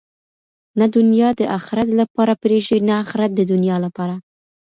[0.79, 4.15] نه دنیا د آخرت لپاره پریږدئ نه آخرت د دنیا لپاره.